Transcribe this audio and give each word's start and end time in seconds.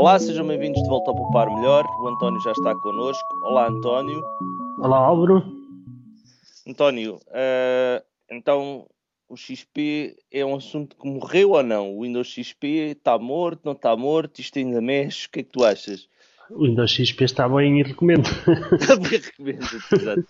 Olá, 0.00 0.18
sejam 0.18 0.46
bem-vindos 0.46 0.82
de 0.82 0.88
volta 0.88 1.10
ao 1.10 1.14
Poupar 1.14 1.46
Melhor. 1.54 1.84
O 2.00 2.08
António 2.08 2.40
já 2.40 2.52
está 2.52 2.74
connosco. 2.74 3.28
Olá, 3.42 3.68
António. 3.68 4.22
Olá, 4.78 4.96
Álvaro. 4.96 5.44
António, 6.66 7.16
uh, 7.16 8.02
então 8.30 8.86
o 9.28 9.36
XP 9.36 10.16
é 10.32 10.42
um 10.42 10.56
assunto 10.56 10.96
que 10.96 11.06
morreu 11.06 11.50
ou 11.50 11.62
não? 11.62 11.94
O 11.94 12.00
Windows 12.00 12.28
XP 12.28 12.66
está 12.92 13.18
morto, 13.18 13.60
não 13.62 13.72
está 13.72 13.94
morto? 13.94 14.40
Isto 14.40 14.58
ainda 14.58 14.80
mexe? 14.80 15.26
O 15.26 15.32
que 15.32 15.40
é 15.40 15.42
que 15.42 15.50
tu 15.50 15.62
achas? 15.62 16.08
O 16.48 16.64
Windows 16.64 16.90
XP 16.92 17.24
está 17.24 17.46
bem 17.46 17.80
e 17.80 17.82
recomendo. 17.82 18.24
Está 18.72 18.96
bem, 18.96 19.20
recomendo, 19.20 19.66
exato. 19.92 20.26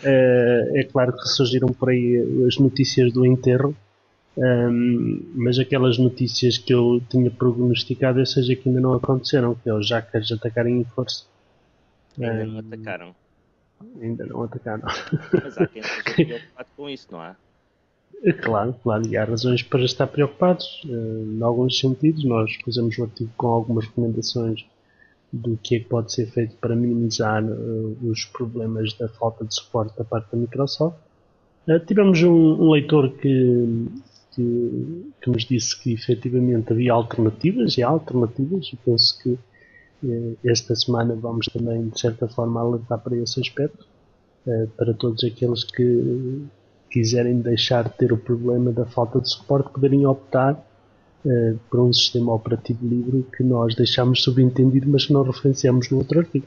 Uh, 0.00 0.76
é 0.76 0.84
claro 0.84 1.14
que 1.14 1.26
surgiram 1.28 1.68
por 1.68 1.88
aí 1.88 2.44
as 2.46 2.58
notícias 2.58 3.10
do 3.10 3.24
enterro 3.24 3.74
um, 4.38 5.32
mas 5.34 5.58
aquelas 5.58 5.98
notícias 5.98 6.56
que 6.58 6.72
eu 6.72 7.02
tinha 7.08 7.28
prognosticado, 7.28 8.20
essas 8.20 8.46
que 8.46 8.62
ainda 8.68 8.80
não 8.80 8.94
aconteceram, 8.94 9.56
que 9.56 9.68
é 9.68 9.74
os 9.74 9.88
jackers 9.88 10.30
atacarem 10.30 10.80
em 10.80 10.84
força. 10.84 11.24
Ainda 12.16 12.44
um, 12.44 12.46
não 12.46 12.58
atacaram. 12.60 13.16
Ainda 14.00 14.26
não 14.26 14.42
atacaram. 14.44 14.84
Mas 15.42 15.58
há 15.58 15.66
quem 15.66 15.82
esteja 15.82 16.14
preocupado 16.14 16.68
com 16.76 16.88
isso, 16.88 17.08
não 17.10 17.20
há? 17.20 17.34
É 18.22 18.32
claro, 18.32 18.74
claro, 18.82 19.06
e 19.06 19.16
há 19.16 19.24
razões 19.24 19.62
para 19.62 19.84
estar 19.84 20.06
preocupados, 20.06 20.82
uh, 20.84 21.32
em 21.36 21.42
alguns 21.42 21.76
sentidos. 21.78 22.24
Nós 22.24 22.52
fizemos 22.64 22.96
um 22.96 23.04
artigo 23.04 23.30
com 23.36 23.48
algumas 23.48 23.86
recomendações 23.86 24.64
do 25.32 25.56
que 25.56 25.76
é 25.76 25.80
que 25.80 25.86
pode 25.86 26.12
ser 26.12 26.26
feito 26.26 26.56
para 26.56 26.76
minimizar 26.76 27.44
uh, 27.44 27.98
os 28.02 28.24
problemas 28.24 28.92
da 28.94 29.08
falta 29.08 29.44
de 29.44 29.54
suporte 29.54 29.96
da 29.98 30.04
parte 30.04 30.30
da 30.30 30.38
Microsoft. 30.38 30.96
Uh, 31.66 31.78
tivemos 31.80 32.22
um, 32.22 32.62
um 32.62 32.70
leitor 32.70 33.10
que 33.10 33.88
que, 34.38 35.10
que 35.20 35.30
nos 35.30 35.44
disse 35.44 35.82
que 35.82 35.92
efetivamente 35.92 36.72
havia 36.72 36.92
alternativas 36.92 37.76
e 37.76 37.82
há 37.82 37.88
alternativas 37.88 38.70
e 38.72 38.76
penso 38.76 39.18
que 39.20 39.36
eh, 40.04 40.34
esta 40.44 40.76
semana 40.76 41.16
vamos 41.16 41.46
também 41.46 41.88
de 41.88 41.98
certa 41.98 42.28
forma 42.28 42.60
alertar 42.60 43.00
para 43.00 43.16
esse 43.16 43.40
aspecto 43.40 43.84
eh, 44.46 44.68
para 44.76 44.94
todos 44.94 45.24
aqueles 45.24 45.64
que 45.64 46.46
quiserem 46.88 47.40
deixar 47.40 47.88
de 47.88 47.96
ter 47.96 48.12
o 48.12 48.16
problema 48.16 48.70
da 48.70 48.86
falta 48.86 49.20
de 49.20 49.28
suporte 49.28 49.72
poderem 49.72 50.06
optar 50.06 50.64
eh, 51.26 51.56
por 51.68 51.80
um 51.80 51.92
sistema 51.92 52.32
operativo 52.32 52.86
livre 52.86 53.26
que 53.36 53.42
nós 53.42 53.74
deixamos 53.74 54.22
subentendido 54.22 54.88
mas 54.88 55.06
que 55.06 55.12
não 55.12 55.24
referenciamos 55.24 55.90
no 55.90 55.98
outro 55.98 56.20
artigo 56.20 56.46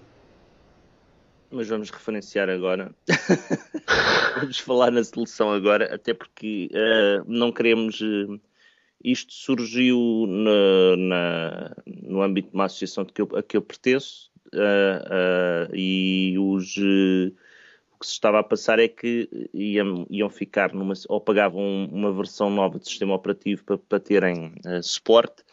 mas 1.52 1.68
vamos 1.68 1.90
referenciar 1.90 2.50
agora. 2.50 2.94
vamos 4.40 4.60
falar 4.60 4.92
na 4.92 5.04
solução 5.04 5.52
agora, 5.52 5.94
até 5.94 6.14
porque 6.14 6.70
uh, 6.72 7.24
não 7.28 7.52
queremos. 7.52 8.00
Uh, 8.02 8.40
isto 9.04 9.34
surgiu 9.34 10.26
na, 10.28 10.96
na, 10.96 11.76
no 11.88 12.22
âmbito 12.22 12.50
de 12.50 12.56
uma 12.56 12.66
associação 12.66 13.04
que 13.04 13.20
eu, 13.20 13.30
a 13.36 13.42
que 13.42 13.58
eu 13.58 13.62
pertenço 13.62 14.32
uh, 14.54 15.76
e 15.76 16.38
os, 16.38 16.78
o 16.78 18.00
que 18.00 18.06
se 18.06 18.12
estava 18.14 18.40
a 18.40 18.44
passar 18.44 18.78
é 18.78 18.88
que 18.88 19.28
iam, 19.56 20.06
iam 20.08 20.30
ficar 20.30 20.72
numa, 20.72 20.94
ou 21.10 21.20
pagavam 21.20 21.90
uma 21.92 22.14
versão 22.14 22.52
nova 22.52 22.78
de 22.78 22.88
sistema 22.88 23.16
operativo 23.16 23.64
para, 23.64 23.78
para 23.80 24.00
terem 24.00 24.54
suporte 24.84 25.44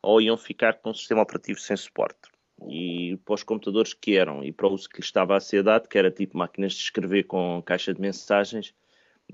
ou 0.00 0.18
iam 0.22 0.38
ficar 0.38 0.78
com 0.78 0.88
um 0.88 0.94
sistema 0.94 1.20
operativo 1.20 1.60
sem 1.60 1.76
suporte 1.76 2.30
e 2.68 3.18
para 3.24 3.34
os 3.34 3.42
computadores 3.42 3.92
que 3.92 4.16
eram 4.16 4.42
e 4.42 4.52
para 4.52 4.66
o 4.66 4.72
uso 4.72 4.88
que 4.88 5.00
lhe 5.00 5.04
estava 5.04 5.36
a 5.36 5.40
ser 5.40 5.62
dado, 5.62 5.88
que 5.88 5.98
era 5.98 6.10
tipo 6.10 6.38
máquinas 6.38 6.72
de 6.72 6.80
escrever 6.80 7.24
com 7.24 7.62
caixa 7.64 7.92
de 7.92 8.00
mensagens, 8.00 8.74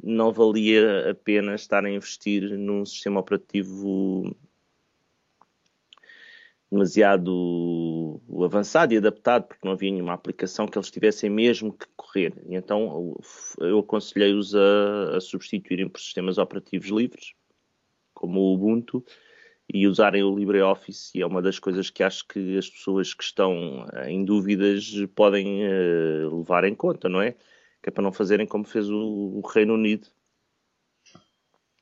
não 0.02 0.32
valia 0.32 1.10
a 1.10 1.14
pena 1.14 1.54
estar 1.54 1.84
a 1.84 1.90
investir 1.90 2.58
num 2.58 2.84
sistema 2.84 3.20
operativo 3.20 4.34
demasiado 6.70 8.18
avançado 8.42 8.94
e 8.94 8.96
adaptado, 8.96 9.46
porque 9.46 9.66
não 9.66 9.74
havia 9.74 9.90
nenhuma 9.90 10.14
aplicação 10.14 10.66
que 10.66 10.78
eles 10.78 10.90
tivessem 10.90 11.28
mesmo 11.28 11.70
que 11.70 11.86
correr. 11.94 12.32
E 12.48 12.54
então 12.54 13.14
eu 13.60 13.80
aconselhei-os 13.80 14.54
a, 14.54 15.16
a 15.16 15.20
substituírem 15.20 15.86
por 15.86 16.00
sistemas 16.00 16.38
operativos 16.38 16.88
livres, 16.88 17.34
como 18.14 18.40
o 18.40 18.54
Ubuntu, 18.54 19.04
e 19.72 19.86
usarem 19.88 20.22
o 20.22 20.36
LibreOffice, 20.36 21.16
e 21.16 21.22
é 21.22 21.26
uma 21.26 21.40
das 21.40 21.58
coisas 21.58 21.88
que 21.88 22.02
acho 22.02 22.26
que 22.28 22.58
as 22.58 22.68
pessoas 22.68 23.14
que 23.14 23.24
estão 23.24 23.86
eh, 23.94 24.10
em 24.10 24.22
dúvidas 24.22 24.92
podem 25.14 25.64
uh, 25.66 26.38
levar 26.38 26.64
em 26.64 26.74
conta, 26.74 27.08
não 27.08 27.22
é? 27.22 27.32
Que 27.82 27.88
é 27.88 27.90
para 27.90 28.02
não 28.02 28.12
fazerem 28.12 28.46
como 28.46 28.64
fez 28.64 28.90
o, 28.90 28.98
o 28.98 29.40
Reino 29.40 29.74
Unido 29.74 30.06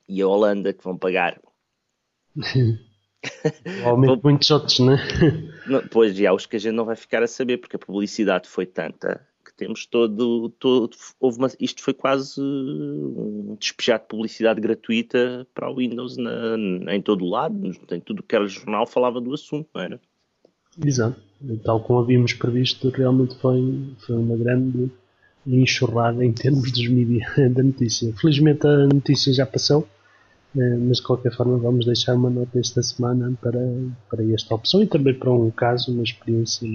e 0.08 0.22
a 0.22 0.26
Holanda, 0.26 0.72
que 0.72 0.84
vão 0.84 0.96
pagar. 0.96 1.40
Provavelmente 3.62 4.22
muitos 4.22 4.50
outros, 4.50 4.78
não 4.78 4.94
é? 4.94 4.98
Pois, 5.90 6.18
e 6.18 6.26
há 6.26 6.32
os 6.32 6.46
que 6.46 6.56
a 6.56 6.58
gente 6.60 6.74
não 6.74 6.84
vai 6.84 6.96
ficar 6.96 7.22
a 7.22 7.26
saber, 7.26 7.58
porque 7.58 7.76
a 7.76 7.78
publicidade 7.78 8.48
foi 8.48 8.66
tanta 8.66 9.26
temos 9.60 9.84
todo, 9.84 10.48
todo 10.58 10.96
houve 11.20 11.38
uma, 11.38 11.48
isto 11.60 11.82
foi 11.82 11.92
quase 11.92 12.40
um 12.40 13.56
despejar 13.60 14.00
de 14.00 14.06
publicidade 14.06 14.58
gratuita 14.58 15.46
para 15.54 15.70
o 15.70 15.76
Windows 15.76 16.16
na, 16.16 16.94
em 16.94 17.02
todo 17.02 17.26
o 17.26 17.28
lado, 17.28 17.70
em 17.90 18.00
tudo 18.00 18.22
que 18.22 18.34
era 18.34 18.48
jornal 18.48 18.86
falava 18.86 19.20
do 19.20 19.34
assunto, 19.34 19.68
não 19.74 19.82
era? 19.82 20.00
Exato, 20.82 21.20
tal 21.62 21.80
como 21.80 21.98
havíamos 21.98 22.32
previsto, 22.32 22.88
realmente 22.88 23.36
foi, 23.36 23.94
foi 23.98 24.16
uma 24.16 24.36
grande 24.36 24.90
enxurrada 25.46 26.24
em 26.24 26.32
termos 26.32 26.72
dos 26.72 26.88
mídias 26.88 27.28
da 27.52 27.62
notícia. 27.62 28.14
Felizmente 28.18 28.66
a 28.66 28.86
notícia 28.86 29.30
já 29.30 29.44
passou, 29.44 29.86
eh, 30.56 30.76
mas 30.78 30.98
de 30.98 31.02
qualquer 31.02 31.34
forma 31.36 31.58
vamos 31.58 31.84
deixar 31.84 32.14
uma 32.14 32.30
nota 32.30 32.58
esta 32.58 32.82
semana 32.82 33.36
para, 33.42 33.60
para 34.08 34.24
esta 34.32 34.54
opção 34.54 34.82
e 34.82 34.86
também 34.86 35.12
para 35.12 35.30
um 35.30 35.50
caso, 35.50 35.92
uma 35.92 36.02
experiência 36.02 36.66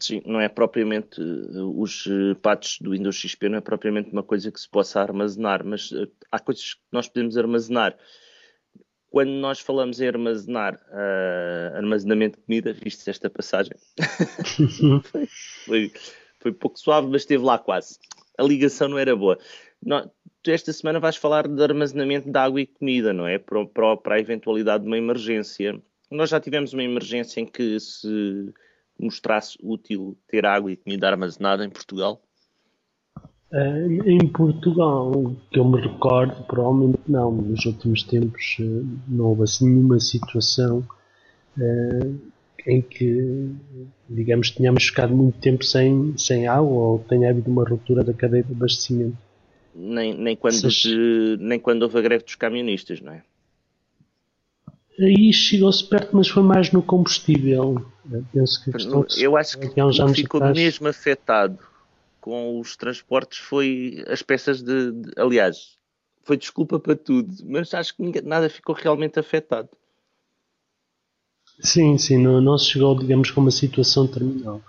Sim, 0.00 0.22
não 0.24 0.40
é 0.40 0.48
propriamente 0.48 1.20
eh, 1.20 1.60
os 1.60 2.06
eh, 2.06 2.34
patches 2.40 2.80
do 2.80 2.92
Windows 2.92 3.16
XP, 3.16 3.50
não 3.50 3.58
é 3.58 3.60
propriamente 3.60 4.10
uma 4.10 4.22
coisa 4.22 4.50
que 4.50 4.58
se 4.58 4.68
possa 4.68 4.98
armazenar, 4.98 5.62
mas 5.62 5.92
uh, 5.92 6.10
há 6.32 6.38
coisas 6.38 6.72
que 6.72 6.80
nós 6.90 7.06
podemos 7.06 7.36
armazenar. 7.36 7.94
Quando 9.10 9.30
nós 9.32 9.60
falamos 9.60 10.00
em 10.00 10.08
armazenar 10.08 10.74
uh, 10.74 11.76
armazenamento 11.76 12.38
de 12.38 12.46
comida, 12.46 12.72
viste 12.72 13.10
esta 13.10 13.28
passagem? 13.28 13.76
foi, 15.04 15.26
foi, 15.66 15.92
foi, 16.38 16.52
pouco 16.52 16.78
suave, 16.78 17.08
mas 17.08 17.22
esteve 17.22 17.44
lá 17.44 17.58
quase. 17.58 17.98
A 18.38 18.42
ligação 18.42 18.88
não 18.88 18.98
era 18.98 19.14
boa. 19.14 19.38
Não, 19.84 20.10
tu 20.42 20.50
esta 20.50 20.72
semana 20.72 20.98
vais 20.98 21.16
falar 21.16 21.46
de 21.46 21.62
armazenamento 21.62 22.30
de 22.30 22.38
água 22.38 22.60
e 22.60 22.66
comida, 22.66 23.12
não 23.12 23.26
é? 23.26 23.38
Para, 23.38 23.66
para, 23.66 23.96
para 23.98 24.14
a 24.14 24.20
eventualidade 24.20 24.84
de 24.84 24.88
uma 24.88 24.96
emergência. 24.96 25.78
Nós 26.10 26.30
já 26.30 26.40
tivemos 26.40 26.72
uma 26.72 26.82
emergência 26.82 27.40
em 27.40 27.46
que 27.46 27.78
se 27.78 28.50
mostrasse 29.00 29.58
útil 29.62 30.16
ter 30.28 30.44
água 30.46 30.70
e 30.70 30.76
comida 30.76 31.08
armazenada 31.08 31.64
em 31.64 31.70
Portugal? 31.70 32.20
Eh, 33.52 33.86
em 34.06 34.28
Portugal, 34.28 35.34
que 35.50 35.58
eu 35.58 35.64
me 35.64 35.80
recordo, 35.80 36.44
provavelmente 36.44 37.00
não. 37.08 37.32
Nos 37.32 37.64
últimos 37.66 38.02
tempos 38.04 38.56
eh, 38.60 38.82
não 39.08 39.26
houve 39.26 39.42
assim 39.42 39.68
nenhuma 39.68 39.98
situação 39.98 40.86
uh, 41.58 42.20
em 42.66 42.80
que, 42.80 43.50
digamos, 44.08 44.50
tenhamos 44.52 44.84
ficado 44.84 45.14
muito 45.16 45.38
tempo 45.40 45.64
sem, 45.64 46.16
sem 46.16 46.46
água 46.46 46.70
ou 46.70 46.98
tenha 47.00 47.30
havido 47.30 47.50
uma 47.50 47.68
ruptura 47.68 48.04
da 48.04 48.12
cadeia 48.12 48.44
de 48.44 48.52
abastecimento. 48.52 49.16
Nem, 49.74 50.14
nem, 50.14 50.36
quando, 50.36 50.56
nem 51.40 51.58
quando 51.58 51.82
houve 51.82 51.98
a 51.98 52.02
greve 52.02 52.24
dos 52.24 52.34
camionistas, 52.36 53.00
não 53.00 53.12
é? 53.12 53.22
Aí 55.00 55.32
chegou-se 55.32 55.82
perto, 55.88 56.14
mas 56.14 56.28
foi 56.28 56.42
mais 56.42 56.70
no 56.72 56.82
combustível. 56.82 57.82
Eu 58.10 58.24
penso 58.32 58.62
que 58.62 58.70
Eu 59.18 59.36
acho 59.36 59.58
que 59.58 59.68
que 59.68 60.14
ficou 60.14 60.38
atrás... 60.38 60.58
mesmo 60.58 60.88
afetado 60.88 61.58
com 62.20 62.60
os 62.60 62.76
transportes 62.76 63.38
foi 63.38 64.04
as 64.06 64.20
peças 64.20 64.62
de, 64.62 64.92
de, 64.92 65.10
Aliás, 65.16 65.78
foi 66.22 66.36
desculpa 66.36 66.78
para 66.78 66.94
tudo, 66.94 67.34
mas 67.46 67.72
acho 67.72 67.96
que 67.96 68.02
ninguém, 68.02 68.22
nada 68.22 68.50
ficou 68.50 68.74
realmente 68.74 69.18
afetado. 69.18 69.70
Sim, 71.60 71.96
sim, 71.96 72.18
não, 72.18 72.40
não 72.40 72.58
se 72.58 72.66
chegou, 72.66 72.98
digamos, 72.98 73.30
com 73.30 73.40
uma 73.40 73.50
situação 73.50 74.06
terminal. 74.06 74.60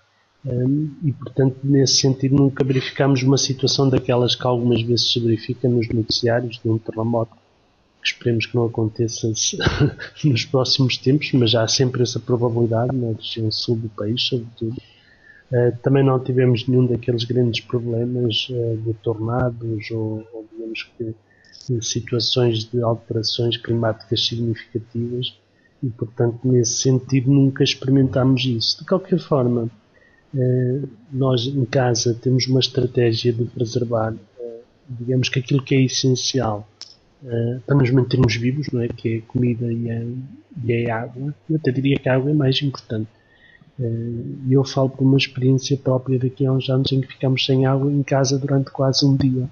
Um, 0.45 0.95
e, 1.03 1.11
portanto, 1.11 1.57
nesse 1.63 1.97
sentido, 1.97 2.35
nunca 2.35 2.63
verificámos 2.63 3.21
uma 3.21 3.37
situação 3.37 3.89
daquelas 3.89 4.35
que 4.35 4.47
algumas 4.47 4.81
vezes 4.81 5.11
se 5.11 5.19
verifica 5.19 5.69
nos 5.69 5.87
noticiários 5.89 6.57
de 6.57 6.69
um 6.69 6.77
terremoto 6.77 7.40
esperemos 8.03 8.45
que 8.45 8.55
não 8.55 8.65
aconteça 8.65 9.31
nos 10.23 10.45
próximos 10.45 10.97
tempos, 10.97 11.31
mas 11.33 11.53
há 11.53 11.67
sempre 11.67 12.01
essa 12.01 12.19
probabilidade 12.19 12.95
na 12.95 13.13
região 13.13 13.51
sul 13.51 13.75
do 13.75 13.89
país, 13.89 14.21
sobretudo. 14.23 14.75
Uh, 15.51 15.77
também 15.83 16.03
não 16.03 16.19
tivemos 16.19 16.65
nenhum 16.67 16.85
daqueles 16.87 17.25
grandes 17.25 17.59
problemas 17.59 18.47
uh, 18.49 18.77
de 18.77 18.93
tornados 18.95 19.91
ou, 19.91 20.25
ou, 20.33 20.45
digamos 20.51 20.89
que 20.97 21.13
situações 21.81 22.63
de 22.65 22.81
alterações 22.81 23.57
climáticas 23.57 24.25
significativas 24.25 25.37
e, 25.83 25.89
portanto, 25.89 26.39
nesse 26.43 26.81
sentido 26.81 27.29
nunca 27.29 27.63
experimentámos 27.63 28.45
isso. 28.45 28.79
De 28.79 28.85
qualquer 28.85 29.19
forma, 29.19 29.69
uh, 30.33 30.89
nós 31.11 31.45
em 31.45 31.65
casa 31.65 32.13
temos 32.13 32.47
uma 32.47 32.61
estratégia 32.61 33.33
de 33.33 33.43
preservar, 33.43 34.15
digamos 34.89 35.27
que 35.27 35.39
aquilo 35.39 35.61
que 35.61 35.75
é 35.75 35.81
essencial 35.81 36.67
uh, 37.23 37.59
para 37.65 37.75
nos 37.75 37.89
mantermos 37.91 38.35
vivos, 38.35 38.67
não 38.71 38.81
é? 38.81 38.87
Que 38.87 39.15
é 39.15 39.17
a 39.17 39.21
comida 39.21 39.71
e 39.71 39.91
a, 39.91 40.03
e 40.63 40.89
a 40.89 41.01
água. 41.01 41.33
Eu 41.49 41.55
até 41.55 41.71
diria 41.71 41.97
que 41.97 42.09
a 42.09 42.15
água 42.15 42.31
é 42.31 42.33
mais 42.33 42.61
importante. 42.61 43.09
E 43.79 44.53
eu 44.53 44.63
falo 44.63 44.89
por 44.89 45.03
uma 45.03 45.17
experiência 45.17 45.75
própria 45.75 46.19
daqui 46.19 46.45
a 46.45 46.51
uns 46.51 46.69
anos 46.69 46.91
em 46.91 47.01
que 47.01 47.07
ficamos 47.07 47.43
sem 47.43 47.65
água 47.65 47.91
em 47.91 48.03
casa 48.03 48.37
durante 48.37 48.69
quase 48.69 49.03
um 49.03 49.15
dia. 49.15 49.49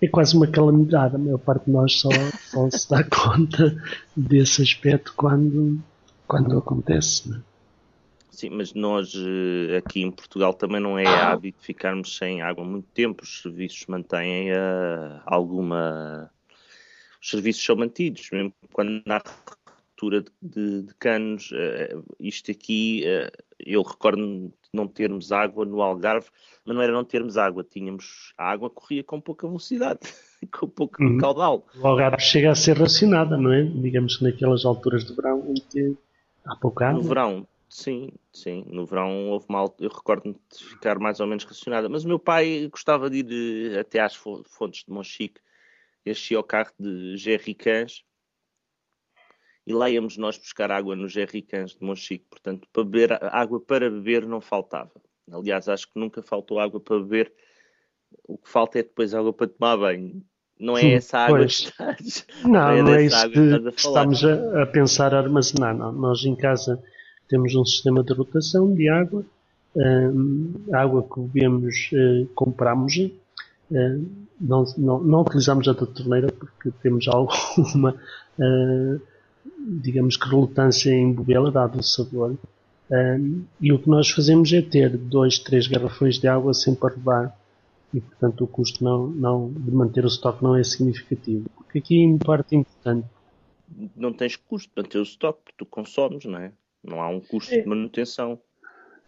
É 0.00 0.08
quase 0.08 0.36
uma 0.36 0.46
calamidade. 0.46 1.16
A 1.16 1.18
maior 1.18 1.38
parte 1.38 1.66
de 1.66 1.72
nós 1.72 2.00
só, 2.00 2.08
só 2.50 2.70
se 2.70 2.88
dá 2.88 3.04
conta 3.10 3.76
desse 4.16 4.62
aspecto 4.62 5.12
quando, 5.14 5.78
quando 6.26 6.56
acontece. 6.56 7.30
É? 7.30 7.56
Sim, 8.30 8.50
mas 8.50 8.74
nós 8.74 9.14
eh, 9.16 9.78
aqui 9.78 10.02
em 10.02 10.10
Portugal 10.10 10.52
também 10.52 10.78
não 10.78 10.98
é 10.98 11.06
hábito 11.06 11.62
ficarmos 11.62 12.18
sem 12.18 12.42
água 12.42 12.62
muito 12.64 12.86
tempo. 12.92 13.22
Os 13.22 13.40
serviços 13.40 13.86
mantêm 13.86 14.52
uh, 14.52 15.22
alguma. 15.24 16.30
Os 17.26 17.30
serviços 17.30 17.64
são 17.64 17.74
mantidos, 17.74 18.30
mesmo 18.30 18.54
quando 18.72 19.02
há 19.08 19.20
ruptura 19.66 20.20
de, 20.20 20.30
de, 20.40 20.82
de, 20.82 20.94
canos. 20.94 21.50
Uh, 21.50 22.04
isto 22.20 22.52
aqui, 22.52 23.02
uh, 23.04 23.44
eu 23.58 23.82
recordo 23.82 24.46
de 24.46 24.52
não 24.72 24.86
termos 24.86 25.32
água 25.32 25.64
no 25.64 25.82
Algarve, 25.82 26.28
mas 26.64 26.76
não 26.76 26.80
era 26.80 26.92
não 26.92 27.02
termos 27.02 27.36
água, 27.36 27.64
tínhamos. 27.64 28.32
A 28.38 28.48
água 28.52 28.70
corria 28.70 29.02
com 29.02 29.20
pouca 29.20 29.44
velocidade, 29.44 29.98
com 30.56 30.68
pouco 30.68 31.02
uhum. 31.02 31.18
caudal. 31.18 31.66
O 31.80 31.84
Algarve 31.84 32.22
chega 32.22 32.52
a 32.52 32.54
ser 32.54 32.78
racionada, 32.78 33.36
não 33.36 33.52
é? 33.52 33.64
Digamos 33.64 34.18
que 34.18 34.22
naquelas 34.22 34.64
alturas 34.64 35.04
de 35.04 35.12
verão 35.12 35.44
em 35.48 35.54
que 35.54 35.96
há 36.44 36.54
pouca 36.54 36.90
água. 36.90 37.02
No 37.02 37.08
verão 37.08 37.48
Sim, 37.68 38.12
sim. 38.32 38.64
No 38.68 38.86
verão 38.86 39.30
houve 39.30 39.46
mal. 39.48 39.74
Eu 39.80 39.90
recordo-me 39.90 40.34
de 40.34 40.64
ficar 40.64 41.00
mais 41.00 41.18
ou 41.18 41.26
menos 41.26 41.42
racionada. 41.42 41.88
Mas 41.88 42.04
o 42.04 42.08
meu 42.08 42.20
pai 42.20 42.68
gostava 42.70 43.10
de 43.10 43.18
ir 43.18 43.72
eh, 43.72 43.80
até 43.80 43.98
às 43.98 44.14
fontes 44.14 44.84
de 44.84 44.92
Monchique, 44.92 45.40
enchia 46.06 46.38
o 46.38 46.44
carro 46.44 46.72
de 46.78 47.16
jerrycans 47.16 48.04
e 49.66 49.72
lá 49.72 49.90
íamos 49.90 50.16
nós 50.16 50.38
buscar 50.38 50.70
água 50.70 50.94
nos 50.94 51.12
jerrycans 51.12 51.72
de 51.72 51.84
Monchique. 51.84 52.26
Portanto, 52.30 52.68
para 52.72 52.84
beber, 52.84 53.24
água 53.24 53.60
para 53.60 53.90
beber 53.90 54.24
não 54.26 54.40
faltava. 54.40 54.92
Aliás, 55.30 55.68
acho 55.68 55.92
que 55.92 55.98
nunca 55.98 56.22
faltou 56.22 56.60
água 56.60 56.78
para 56.78 57.00
beber. 57.00 57.32
O 58.22 58.38
que 58.38 58.48
falta 58.48 58.78
é 58.78 58.82
depois 58.82 59.12
água 59.12 59.32
para 59.32 59.48
tomar 59.48 59.76
banho. 59.76 60.22
Não 60.58 60.78
é 60.78 60.92
essa 60.92 61.18
água 61.18 61.38
pois. 61.38 61.60
que 61.60 61.68
estás. 61.70 62.26
Não, 62.44 62.50
não 62.52 62.70
é, 62.70 62.82
não 62.82 62.94
é 62.94 63.04
isso 63.04 63.30
que, 63.30 63.70
que 63.72 63.80
estamos 63.80 64.24
a, 64.24 64.62
a, 64.62 64.66
pensar 64.66 65.12
a 65.12 65.18
armazenar. 65.18 65.76
Não. 65.76 65.90
Nós 65.92 66.24
em 66.24 66.36
casa 66.36 66.80
temos 67.28 67.54
um 67.56 67.64
sistema 67.64 68.04
de 68.04 68.12
rotação 68.12 68.72
de 68.72 68.88
água, 68.88 69.24
a 70.72 70.80
água 70.80 71.02
que 71.02 71.20
bebemos 71.20 71.90
uh, 71.92 72.26
compramos, 72.34 72.96
não, 73.70 74.64
não, 74.76 75.02
não, 75.02 75.20
utilizamos 75.22 75.66
a 75.68 75.72
da 75.72 75.86
torneira 75.86 76.28
porque 76.32 76.70
temos 76.82 77.08
alguma, 77.08 77.94
uh, 78.38 79.00
digamos 79.80 80.16
que 80.16 80.28
relutância 80.28 80.90
em 80.90 81.12
bebê-la, 81.12 81.50
dado 81.50 81.78
o 81.78 81.82
sabor. 81.82 82.36
e 83.60 83.72
o 83.72 83.78
que 83.78 83.88
nós 83.88 84.10
fazemos 84.10 84.52
é 84.52 84.62
ter 84.62 84.96
dois, 84.96 85.38
três 85.38 85.66
garrafões 85.66 86.18
de 86.18 86.28
água 86.28 86.54
sempre 86.54 86.88
a 86.88 86.94
levar 86.94 87.36
e 87.92 88.00
portanto 88.00 88.44
o 88.44 88.46
custo 88.46 88.84
não, 88.84 89.06
não, 89.08 89.52
de 89.52 89.70
manter 89.70 90.04
o 90.04 90.08
estoque 90.08 90.42
não 90.42 90.54
é 90.54 90.62
significativo. 90.62 91.48
Porque 91.56 91.78
aqui 91.78 91.96
em 91.96 92.18
parte 92.18 92.54
importante. 92.54 93.06
Não 93.96 94.12
tens 94.12 94.36
custo 94.36 94.68
de 94.68 94.82
manter 94.82 94.98
o 94.98 95.02
estoque, 95.02 95.40
porque 95.44 95.56
tu 95.56 95.66
consomes, 95.66 96.24
não 96.24 96.38
é? 96.38 96.52
Não 96.84 97.00
há 97.00 97.08
um 97.08 97.20
custo 97.20 97.54
é. 97.54 97.62
de 97.62 97.66
manutenção. 97.66 98.38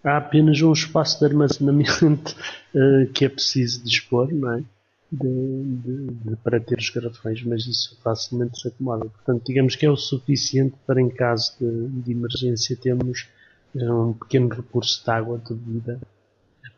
Há 0.08 0.16
apenas 0.16 0.60
um 0.62 0.72
espaço 0.72 1.18
de 1.18 1.26
armazenamento 1.26 2.34
uh, 2.74 3.06
que 3.12 3.26
é 3.26 3.28
preciso 3.28 3.84
dispor, 3.84 4.32
não 4.32 4.52
é? 4.54 4.64
De, 5.10 5.62
de, 5.62 6.06
de, 6.06 6.36
para 6.36 6.60
ter 6.60 6.78
os 6.78 6.90
garrafões, 6.90 7.42
mas 7.42 7.66
isso 7.66 7.98
facilmente 8.02 8.58
se 8.60 8.68
acomoda. 8.68 9.06
Portanto, 9.06 9.42
digamos 9.46 9.74
que 9.74 9.86
é 9.86 9.90
o 9.90 9.96
suficiente 9.96 10.76
para, 10.86 11.00
em 11.00 11.08
caso 11.08 11.54
de, 11.58 11.88
de 12.02 12.12
emergência, 12.12 12.76
termos 12.76 13.26
uh, 13.74 14.08
um 14.08 14.12
pequeno 14.12 14.48
recurso 14.48 15.02
de 15.04 15.10
água 15.10 15.38
de 15.38 15.54
bebida, 15.54 16.00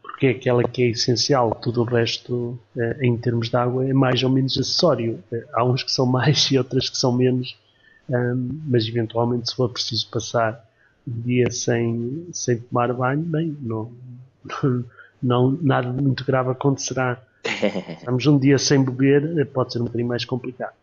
porque 0.02 0.26
é 0.26 0.30
aquela 0.30 0.62
que 0.62 0.82
é 0.82 0.88
essencial. 0.88 1.54
Tudo 1.54 1.82
o 1.82 1.84
resto, 1.84 2.58
uh, 2.76 3.02
em 3.04 3.16
termos 3.16 3.48
de 3.48 3.56
água, 3.56 3.88
é 3.88 3.92
mais 3.92 4.22
ou 4.22 4.30
menos 4.30 4.58
acessório. 4.58 5.22
há 5.54 5.64
uns 5.64 5.82
que 5.82 5.92
são 5.92 6.06
mais 6.10 6.50
e 6.50 6.58
outras 6.58 6.88
que 6.88 6.98
são 6.98 7.12
menos, 7.12 7.56
mas 8.66 8.88
eventualmente, 8.88 9.50
se 9.50 9.54
for 9.54 9.68
preciso 9.68 10.08
passar 10.10 10.68
dia 11.10 11.50
sem, 11.50 12.26
sem 12.32 12.58
tomar 12.58 12.92
banho, 12.92 13.22
bem, 13.22 13.56
não, 13.60 13.92
não, 15.22 15.58
nada 15.62 15.92
muito 15.92 16.24
grave 16.24 16.50
acontecerá. 16.50 17.20
Estamos 17.98 18.26
um 18.26 18.38
dia 18.38 18.58
sem 18.58 18.84
beber, 18.84 19.46
pode 19.46 19.72
ser 19.72 19.80
um 19.80 19.84
bocadinho 19.84 20.08
mais 20.08 20.24
complicado. 20.24 20.74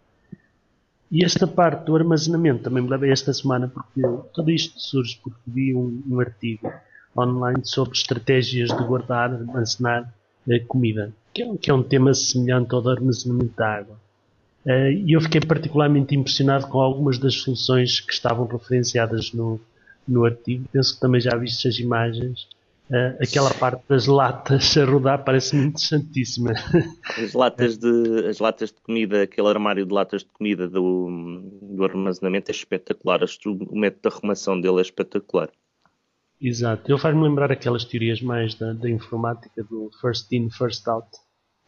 E 1.10 1.24
esta 1.24 1.48
parte 1.48 1.86
do 1.86 1.96
armazenamento 1.96 2.64
também 2.64 2.84
me 2.84 2.90
leva 2.90 3.08
esta 3.08 3.32
semana, 3.32 3.70
porque 3.70 4.02
tudo 4.34 4.52
isto 4.52 4.80
surge 4.80 5.18
porque 5.24 5.40
vi 5.48 5.74
um, 5.74 6.04
um 6.10 6.20
artigo 6.20 6.72
online 7.18 7.62
sobre 7.64 7.98
estratégias 7.98 8.70
de 8.70 8.84
guardar, 8.84 9.34
armazenar 9.34 10.14
eh, 10.50 10.60
comida, 10.60 11.14
que 11.34 11.44
é, 11.44 11.58
que 11.58 11.72
é, 11.72 11.74
um 11.74 11.82
tema 11.82 12.14
semelhante 12.14 12.74
ao 12.76 12.82
do 12.82 12.90
armazenamento 12.90 13.54
da 13.56 13.76
água. 13.76 13.96
Eh, 14.66 14.92
e 14.94 15.14
eu 15.14 15.22
fiquei 15.22 15.40
particularmente 15.40 16.14
impressionado 16.14 16.68
com 16.68 16.80
algumas 16.80 17.18
das 17.18 17.36
soluções 17.36 18.02
que 18.02 18.12
estavam 18.12 18.46
referenciadas 18.46 19.32
no, 19.32 19.62
no 20.08 20.26
artigo, 20.26 20.66
penso 20.72 20.96
que 20.96 21.02
também 21.02 21.22
já 21.22 21.36
viste 21.36 21.68
as 21.68 21.78
imagens. 21.80 22.48
Uh, 22.90 23.22
aquela 23.22 23.54
parte 23.54 23.84
das 23.90 24.08
latas 24.08 24.78
a 24.78 24.86
rodar 24.86 25.24
parece-me 25.26 25.66
interessantíssima. 25.66 26.54
As 27.22 27.34
latas, 27.34 27.78
de, 27.78 28.26
as 28.30 28.40
latas 28.40 28.72
de 28.72 28.80
comida, 28.80 29.24
aquele 29.24 29.48
armário 29.50 29.86
de 29.86 29.94
latas 29.94 30.22
de 30.22 30.30
comida 30.30 30.70
do, 30.70 31.42
do 31.62 31.84
armazenamento 31.84 32.50
é 32.50 32.54
espetacular. 32.54 33.20
O 33.46 33.78
método 33.78 34.10
de 34.10 34.16
arrumação 34.16 34.60
dele 34.62 34.78
é 34.78 34.82
espetacular. 34.82 35.50
Exato. 36.40 36.90
Eu 36.90 36.98
faz-me 36.98 37.24
lembrar 37.24 37.52
aquelas 37.52 37.84
teorias 37.84 38.22
mais 38.22 38.54
da, 38.56 38.72
da, 38.72 38.90
informática 38.90 39.64
do 39.64 39.90
first 40.00 40.32
in, 40.32 40.50
first 40.50 40.88
out. 40.88 41.08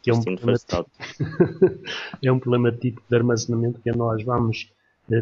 Que 0.01 0.11
é 0.11 0.13
um, 0.13 0.21
problema, 0.21 0.57
é 2.23 2.31
um 2.31 2.39
problema 2.39 2.71
típico 2.71 3.03
de 3.09 3.15
armazenamento 3.17 3.81
que 3.81 3.89
é 3.89 3.93
nós 3.93 4.23
vamos 4.23 4.71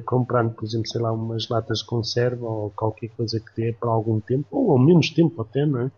comprando, 0.06 0.54
por 0.54 0.66
exemplo, 0.66 0.88
sei 0.88 1.02
lá, 1.02 1.12
umas 1.12 1.48
latas 1.48 1.80
de 1.80 1.86
conserva 1.86 2.46
ou 2.46 2.72
qualquer 2.72 3.10
coisa 3.10 3.40
que 3.40 3.56
dê 3.56 3.74
para 3.74 3.90
algum 3.90 4.20
tempo, 4.20 4.48
ou 4.52 4.72
ao 4.72 4.80
menos 4.80 5.10
tempo 5.10 5.42
até, 5.42 5.66
não 5.66 5.82
é? 5.82 5.92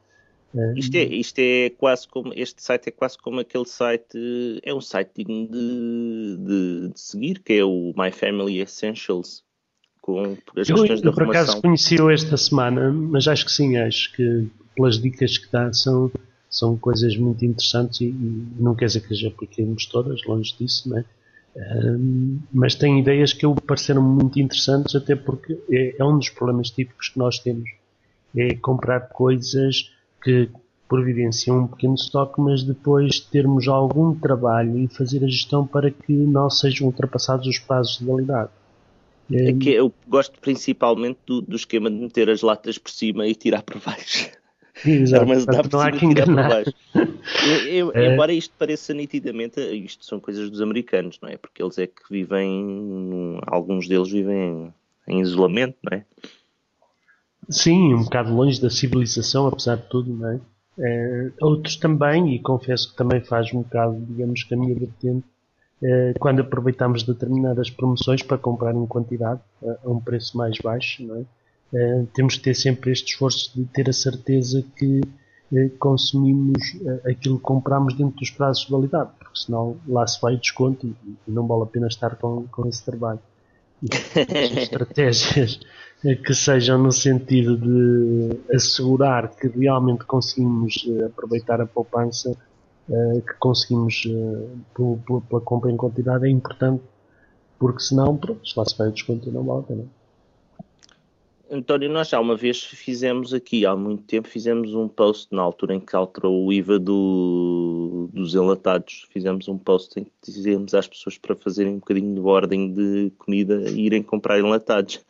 Eh, 0.55 0.73
isto 0.77 0.95
é, 0.95 1.03
isto 1.03 1.39
é 1.39 1.69
quase 1.71 2.07
como, 2.07 2.33
este 2.35 2.61
site 2.61 2.87
é 2.87 2.91
quase 2.91 3.17
como 3.17 3.39
aquele 3.39 3.65
site, 3.65 4.17
é 4.63 4.73
um 4.73 4.81
site 4.81 5.11
digno 5.15 5.47
de, 5.47 6.37
de, 6.37 6.93
de 6.93 6.99
seguir, 6.99 7.39
que 7.39 7.53
é 7.53 7.63
o 7.63 7.93
My 7.95 8.11
Family 8.11 8.59
Essentials, 8.59 9.43
com 10.01 10.37
as 10.55 10.69
eu, 10.69 10.75
questões 10.75 11.01
eu, 11.01 11.05
da 11.05 11.11
por 11.11 11.23
acaso 11.23 11.61
conheci-o 11.61 12.09
esta 12.09 12.35
semana, 12.37 12.91
mas 12.91 13.27
acho 13.27 13.45
que 13.45 13.51
sim, 13.51 13.77
acho 13.77 14.11
que 14.13 14.47
pelas 14.75 14.99
dicas 14.99 15.37
que 15.37 15.51
dá 15.51 15.71
são, 15.73 16.11
são 16.49 16.77
coisas 16.77 17.15
muito 17.17 17.45
interessantes 17.45 18.01
e, 18.01 18.05
e 18.05 18.47
não 18.59 18.75
quer 18.75 18.85
dizer 18.85 19.01
que 19.01 19.13
as 19.13 19.23
apliquemos 19.23 19.85
todas, 19.85 20.23
longe 20.25 20.55
disso, 20.57 20.89
não 20.89 20.97
é? 20.97 21.05
Mas 22.53 22.75
tem 22.75 22.99
ideias 22.99 23.33
que 23.33 23.45
eu 23.45 23.53
pareceram 23.55 24.01
muito 24.01 24.39
interessantes, 24.39 24.95
até 24.95 25.15
porque 25.15 25.59
é, 25.69 25.95
é, 25.99 26.05
um 26.05 26.17
dos 26.17 26.29
problemas 26.29 26.69
típicos 26.69 27.09
que 27.09 27.19
nós 27.19 27.39
temos. 27.39 27.69
É 28.35 28.55
comprar 28.55 29.09
coisas 29.09 29.91
que 30.23 30.49
providenciam 30.87 31.59
um 31.59 31.67
pequeno 31.67 31.95
estoque, 31.95 32.39
mas 32.39 32.63
depois 32.63 33.19
termos 33.19 33.67
algum 33.67 34.15
trabalho 34.15 34.77
e 34.77 34.87
fazer 34.87 35.23
a 35.23 35.27
gestão 35.27 35.65
para 35.65 35.91
que 35.91 36.13
não 36.13 36.49
sejam 36.49 36.87
ultrapassados 36.87 37.47
os 37.47 37.59
prazos 37.59 37.97
de 37.97 38.05
validade. 38.05 38.51
É 39.31 39.53
que 39.53 39.69
eu 39.69 39.93
gosto 40.07 40.39
principalmente 40.39 41.19
do, 41.25 41.41
do 41.41 41.55
esquema 41.55 41.89
de 41.89 41.97
meter 41.97 42.29
as 42.29 42.41
latas 42.41 42.79
por 42.79 42.89
cima 42.89 43.27
e 43.27 43.35
tirar 43.35 43.61
por 43.61 43.79
baixo. 43.79 44.31
Exato, 44.85 45.27
mas 45.27 45.45
dá 45.45 45.61
enganar. 46.01 46.63
Eu, 47.45 47.65
eu, 47.67 47.91
é. 47.95 48.13
Embora 48.13 48.31
isto 48.31 48.53
pareça 48.57 48.93
nitidamente, 48.93 49.59
isto 49.59 50.05
são 50.05 50.19
coisas 50.19 50.49
dos 50.49 50.61
americanos, 50.61 51.19
não 51.21 51.29
é? 51.29 51.37
Porque 51.37 51.61
eles 51.61 51.77
é 51.77 51.87
que 51.87 52.01
vivem, 52.09 53.39
alguns 53.47 53.87
deles 53.87 54.09
vivem 54.09 54.73
em 55.07 55.19
isolamento, 55.19 55.77
não 55.83 55.97
é? 55.97 56.05
Sim, 57.49 57.93
um 57.93 58.03
bocado 58.03 58.33
longe 58.33 58.61
da 58.61 58.69
civilização, 58.69 59.47
apesar 59.47 59.77
de 59.77 59.89
tudo, 59.89 60.13
não 60.13 60.29
é? 60.29 60.39
é 60.79 61.31
outros 61.41 61.75
também, 61.75 62.35
e 62.35 62.39
confesso 62.39 62.91
que 62.91 62.95
também 62.95 63.21
faz 63.21 63.51
um 63.53 63.61
bocado, 63.63 63.99
digamos 64.07 64.43
que 64.43 64.53
a 64.53 64.57
minha 64.57 64.75
vertente, 64.75 65.25
é, 65.81 66.13
quando 66.19 66.41
aproveitamos 66.41 67.03
determinadas 67.03 67.69
promoções 67.69 68.21
para 68.21 68.37
comprar 68.37 68.75
em 68.75 68.85
quantidade, 68.85 69.41
a 69.83 69.89
um 69.89 69.99
preço 69.99 70.37
mais 70.37 70.57
baixo, 70.59 71.03
não 71.03 71.15
é? 71.17 71.25
Uh, 71.73 72.07
temos 72.13 72.35
que 72.35 72.43
ter 72.43 72.55
sempre 72.55 72.91
este 72.91 73.13
esforço 73.13 73.51
de 73.55 73.63
ter 73.65 73.89
a 73.89 73.93
certeza 73.93 74.63
que 74.75 75.01
uh, 75.01 75.69
consumimos 75.77 76.73
uh, 76.81 77.09
aquilo 77.09 77.37
que 77.37 77.43
compramos 77.43 77.93
dentro 77.93 78.15
dos 78.17 78.31
prazos 78.31 78.65
de 78.65 78.71
validade, 78.71 79.11
porque 79.19 79.39
senão 79.39 79.77
lá 79.87 80.05
se 80.07 80.19
vai 80.19 80.35
o 80.35 80.39
desconto 80.39 80.87
e, 80.87 80.95
e 81.27 81.31
não 81.31 81.45
vale 81.45 81.63
a 81.63 81.65
pena 81.67 81.87
estar 81.87 82.15
com, 82.15 82.47
com 82.47 82.67
esse 82.67 82.83
trabalho. 82.83 83.19
estratégias 84.57 85.57
que 86.25 86.33
sejam 86.33 86.77
no 86.77 86.91
sentido 86.91 87.55
de 87.55 88.37
assegurar 88.53 89.29
que 89.29 89.47
realmente 89.47 90.03
conseguimos 90.03 90.85
aproveitar 91.05 91.61
a 91.61 91.65
poupança 91.65 92.35
que 92.87 93.33
conseguimos 93.39 94.05
pela 94.75 95.41
compra 95.41 95.71
em 95.71 95.77
quantidade 95.77 96.25
é 96.25 96.29
importante 96.29 96.83
porque 97.57 97.81
senão, 97.81 98.17
pronto, 98.17 98.41
lá 98.57 98.65
se 98.65 98.77
vai 98.77 98.89
o 98.89 98.91
desconto 98.91 99.31
não 99.31 99.43
volta, 99.43 99.73
não 99.73 99.83
é? 99.83 99.98
António, 101.51 101.89
nós 101.89 102.09
já 102.09 102.19
uma 102.19 102.35
vez 102.35 102.63
fizemos 102.63 103.33
aqui, 103.33 103.65
há 103.65 103.75
muito 103.75 104.03
tempo, 104.03 104.27
fizemos 104.27 104.75
um 104.75 104.87
post 104.87 105.33
na 105.33 105.41
altura 105.41 105.73
em 105.73 105.79
que 105.79 105.95
alterou 105.95 106.45
o 106.45 106.53
IVA 106.53 106.77
do, 106.77 108.07
dos 108.13 108.35
enlatados. 108.35 109.07
Fizemos 109.11 109.47
um 109.47 109.57
post 109.57 109.99
em 109.99 110.03
que 110.03 110.11
dizíamos 110.23 110.75
às 110.75 110.87
pessoas 110.87 111.17
para 111.17 111.35
fazerem 111.35 111.73
um 111.73 111.79
bocadinho 111.79 112.13
de 112.13 112.21
ordem 112.21 112.71
de 112.71 113.11
comida 113.17 113.67
e 113.69 113.81
irem 113.81 114.03
comprar 114.03 114.39
enlatados. 114.39 115.03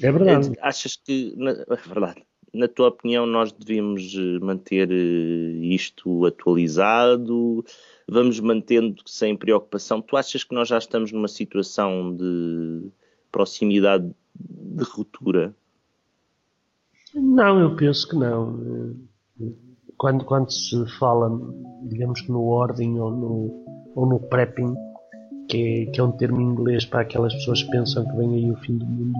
É 0.00 0.10
verdade. 0.10 0.52
Achas 0.60 0.96
que, 0.96 1.34
na, 1.36 1.50
é 1.50 1.76
verdade, 1.86 2.22
na 2.54 2.68
tua 2.68 2.88
opinião, 2.88 3.26
nós 3.26 3.52
devíamos 3.52 4.14
eh, 4.14 4.38
manter 4.42 4.90
eh, 4.90 5.74
isto 5.74 6.24
atualizado? 6.24 7.64
Vamos 8.08 8.40
mantendo 8.40 9.02
sem 9.04 9.36
preocupação? 9.36 10.00
Tu 10.00 10.16
achas 10.16 10.42
que 10.42 10.54
nós 10.54 10.68
já 10.68 10.78
estamos 10.78 11.12
numa 11.12 11.28
situação 11.28 12.16
de 12.16 12.88
proximidade 13.30 14.10
de 14.34 14.84
ruptura? 14.84 15.54
Não, 17.16 17.58
eu 17.58 17.74
penso 17.74 18.08
que 18.08 18.16
não. 18.16 18.94
Quando, 19.96 20.24
quando 20.24 20.50
se 20.50 20.86
fala, 20.98 21.30
digamos 21.84 22.20
que 22.20 22.30
no 22.30 22.44
ordem 22.44 23.00
ou 23.00 23.10
no, 23.10 23.64
ou 23.94 24.06
no 24.06 24.20
prepping, 24.20 24.74
que 25.48 25.56
é, 25.56 25.90
que 25.90 26.00
é 26.00 26.04
um 26.04 26.12
termo 26.12 26.40
em 26.40 26.44
inglês 26.44 26.84
para 26.84 27.00
aquelas 27.00 27.34
pessoas 27.34 27.62
que 27.62 27.70
pensam 27.70 28.04
que 28.06 28.16
vem 28.16 28.34
aí 28.34 28.50
o 28.50 28.56
fim 28.56 28.76
do 28.76 28.84
mundo. 28.84 29.18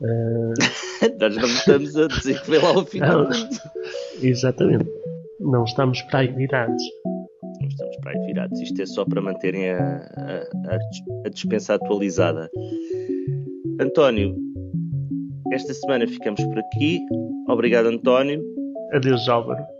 Uh... 0.00 0.54
Nós 1.20 1.36
não 1.36 1.44
estamos 1.44 1.96
a 1.96 2.08
dizer 2.08 2.42
que 2.42 2.50
vem 2.50 2.60
lá 2.60 2.72
o 2.72 2.84
fim 2.84 2.98
não, 2.98 3.24
do 3.24 3.34
mundo. 3.34 3.48
Exatamente. 4.20 4.90
Não 5.40 5.64
estamos 5.64 6.02
para 6.02 6.20
aí 6.20 6.28
virados. 6.28 6.82
Não 7.60 7.68
estamos 7.68 7.96
para 7.98 8.12
aí 8.12 8.26
virados. 8.26 8.60
Isto 8.60 8.82
é 8.82 8.86
só 8.86 9.04
para 9.04 9.20
manterem 9.20 9.70
a, 9.70 9.98
a, 10.16 11.26
a 11.26 11.28
dispensa 11.28 11.74
atualizada. 11.74 12.50
António, 13.80 14.36
esta 15.52 15.74
semana 15.74 16.06
ficamos 16.06 16.42
por 16.44 16.58
aqui. 16.58 17.00
Obrigado, 17.48 17.88
António. 17.88 18.42
Adeus, 18.92 19.28
Álvaro. 19.28 19.77